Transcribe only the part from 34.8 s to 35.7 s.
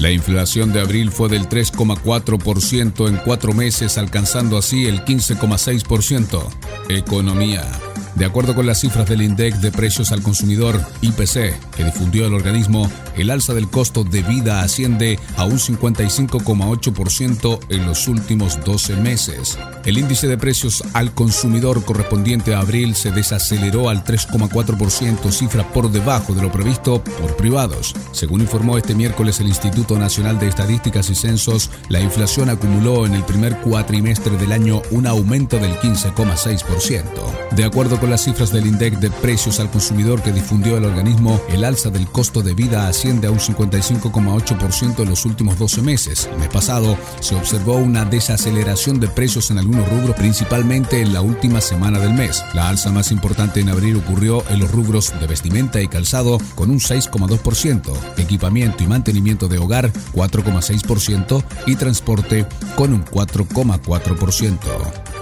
un aumento